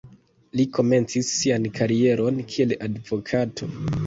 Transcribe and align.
Li 0.59 0.63
komencis 0.77 1.29
sian 1.41 1.67
karieron 1.75 2.41
kiel 2.55 2.75
advokato. 2.89 3.71